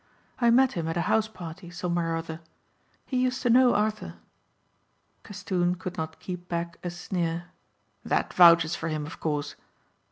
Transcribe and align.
I 0.39 0.49
met 0.49 0.71
him 0.71 0.87
at 0.87 0.97
a 0.97 1.01
houseparty 1.01 1.69
somewhere 1.71 2.13
or 2.13 2.15
other. 2.17 2.41
He 3.05 3.17
used 3.21 3.43
to 3.43 3.51
know 3.51 3.75
Arthur." 3.75 4.15
Castoon 5.23 5.75
could 5.75 5.95
not 5.95 6.19
keep 6.19 6.49
back 6.49 6.79
a 6.83 6.89
sneer. 6.89 7.51
"That 8.03 8.33
vouches 8.33 8.75
for 8.75 8.87
him 8.89 9.05
of 9.05 9.19
course." 9.19 9.55